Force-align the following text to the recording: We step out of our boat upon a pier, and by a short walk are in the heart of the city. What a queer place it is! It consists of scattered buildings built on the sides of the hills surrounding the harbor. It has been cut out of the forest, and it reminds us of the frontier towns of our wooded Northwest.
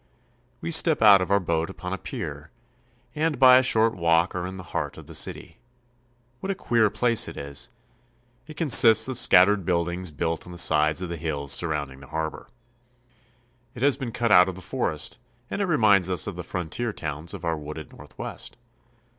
We 0.61 0.71
step 0.71 1.03
out 1.03 1.21
of 1.21 1.29
our 1.29 1.39
boat 1.39 1.69
upon 1.69 1.93
a 1.93 1.97
pier, 1.99 2.49
and 3.13 3.37
by 3.37 3.57
a 3.59 3.61
short 3.61 3.93
walk 3.95 4.33
are 4.33 4.47
in 4.47 4.57
the 4.57 4.63
heart 4.73 4.97
of 4.97 5.05
the 5.05 5.13
city. 5.13 5.59
What 6.39 6.49
a 6.49 6.55
queer 6.55 6.89
place 6.89 7.27
it 7.27 7.37
is! 7.37 7.69
It 8.47 8.57
consists 8.57 9.07
of 9.07 9.19
scattered 9.19 9.63
buildings 9.63 10.09
built 10.09 10.47
on 10.47 10.51
the 10.53 10.57
sides 10.57 11.03
of 11.03 11.09
the 11.09 11.17
hills 11.17 11.51
surrounding 11.51 11.99
the 11.99 12.07
harbor. 12.07 12.47
It 13.75 13.83
has 13.83 13.95
been 13.95 14.11
cut 14.11 14.31
out 14.31 14.49
of 14.49 14.55
the 14.55 14.59
forest, 14.61 15.19
and 15.51 15.61
it 15.61 15.65
reminds 15.67 16.09
us 16.09 16.25
of 16.25 16.35
the 16.35 16.43
frontier 16.43 16.91
towns 16.91 17.35
of 17.35 17.45
our 17.45 17.55
wooded 17.55 17.93
Northwest. 17.95 18.57